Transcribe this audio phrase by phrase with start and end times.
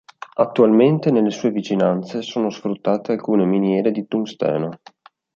[0.37, 4.79] Attualmente, nelle sue vicinanze, sono sfruttate alcune miniere di tungsteno.